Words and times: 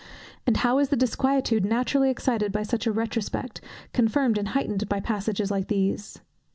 And 0.47 0.57
how 0.57 0.79
is 0.79 0.89
the 0.89 0.95
disquietude 0.95 1.63
naturally 1.63 2.09
excited 2.09 2.51
by 2.51 2.63
such 2.63 2.87
a 2.87 2.91
retrospect, 2.91 3.61
confirmed 3.93 4.39
and 4.39 4.47
heightened 4.47 4.89
by 4.89 4.99
passages 4.99 5.51
like 5.51 5.67
these? 5.67 6.19